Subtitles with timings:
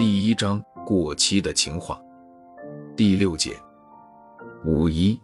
[0.00, 2.00] 第一章过期的情话，
[2.96, 3.54] 第六节
[4.64, 5.20] 五一，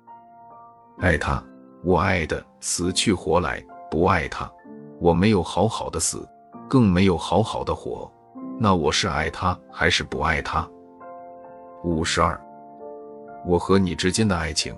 [0.99, 1.43] 爱他，
[1.83, 3.59] 我爱的死去活来；
[3.91, 4.53] 不爱他，
[5.01, 6.29] 我没有好好的死，
[6.69, 8.13] 更没有好好的活。
[8.61, 10.69] 那我是爱他还是不爱他？
[11.83, 12.39] 五十二，
[13.47, 14.77] 我和你之间的爱情，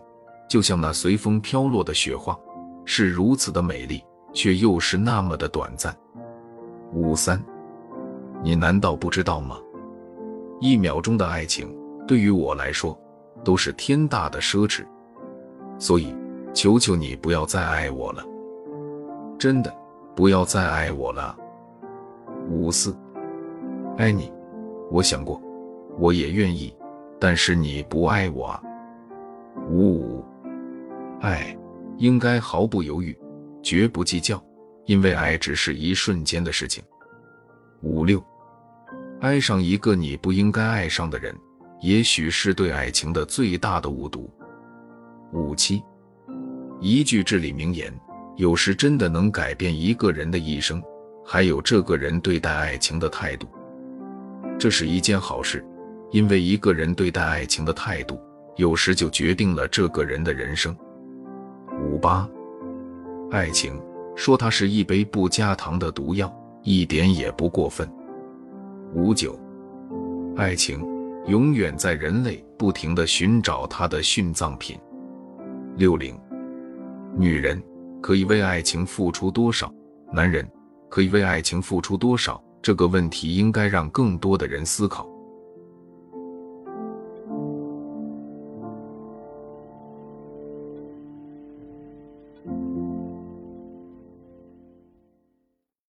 [0.48, 2.38] 就像那随风飘落的雪花，
[2.84, 5.92] 是如此的美丽，却又是那么的短暂。
[6.92, 7.44] 五三，
[8.44, 9.58] 你难道不知道吗？
[10.60, 11.74] 一秒钟的爱情
[12.06, 12.98] 对于我来说
[13.44, 14.84] 都是天大的奢侈，
[15.78, 16.14] 所以
[16.52, 18.24] 求求你不要再爱我了，
[19.38, 19.72] 真的
[20.16, 21.36] 不要再爱我了。
[22.50, 22.96] 五四，
[23.96, 24.32] 爱你，
[24.90, 25.40] 我想过，
[25.98, 26.74] 我也愿意，
[27.20, 28.62] 但是你不爱我啊。
[29.70, 30.24] 五五，
[31.20, 31.56] 爱
[31.98, 33.16] 应该毫不犹豫，
[33.62, 34.42] 绝不计较，
[34.86, 36.82] 因为爱只是一瞬间的事情。
[37.82, 38.20] 五六。
[39.20, 41.34] 爱上一个你不应该爱上的人，
[41.80, 44.30] 也许是对爱情的最大的误读。
[45.32, 45.82] 五七，
[46.80, 47.92] 一句至理名言，
[48.36, 50.80] 有时真的能改变一个人的一生。
[51.26, 53.48] 还有这个人对待爱情的态度，
[54.56, 55.66] 这是一件好事，
[56.12, 58.18] 因为一个人对待爱情的态度，
[58.56, 60.74] 有时就决定了这个人的人生。
[61.82, 62.26] 五八，
[63.32, 63.78] 爱情
[64.14, 66.32] 说它是一杯不加糖的毒药，
[66.62, 67.86] 一点也不过分。
[68.94, 69.38] 五九，
[70.36, 70.80] 爱情
[71.26, 74.78] 永远在人类不停的寻找它的殉葬品。
[75.76, 76.18] 六零，
[77.16, 77.62] 女人
[78.00, 79.72] 可以为爱情付出多少？
[80.10, 80.48] 男人
[80.88, 82.42] 可以为爱情付出多少？
[82.62, 85.06] 这个问题应该让更多的人思考。